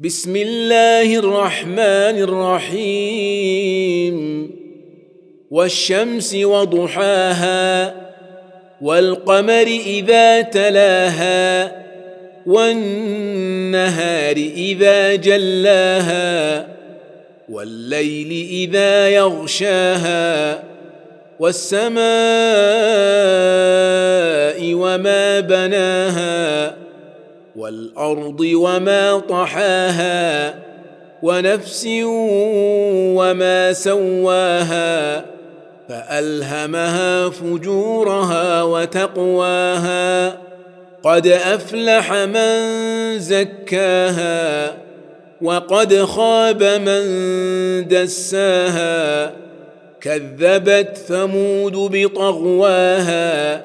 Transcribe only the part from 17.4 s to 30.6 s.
والليل اذا يغشاها والسماء وما بناها والأرض وما طحاها